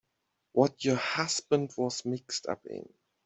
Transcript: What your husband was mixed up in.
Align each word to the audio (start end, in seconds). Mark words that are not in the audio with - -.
What 0.53 0.83
your 0.83 0.95
husband 0.95 1.73
was 1.77 2.05
mixed 2.05 2.47
up 2.47 2.65
in. 2.65 2.91